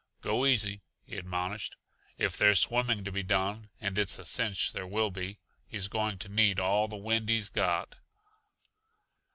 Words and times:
"Go 0.21 0.47
easy," 0.47 0.81
he 1.05 1.15
admonished. 1.15 1.75
"If 2.17 2.35
there's 2.35 2.59
swimming 2.59 3.03
to 3.03 3.11
be 3.11 3.21
done 3.21 3.69
and 3.79 3.99
it's 3.99 4.17
a 4.17 4.25
cinch 4.25 4.71
there 4.73 4.87
will 4.87 5.11
be, 5.11 5.37
he's 5.67 5.87
going 5.87 6.17
to 6.17 6.27
need 6.27 6.59
all 6.59 6.87
the 6.87 6.97
wind 6.97 7.29
he's 7.29 7.49
got." 7.49 7.97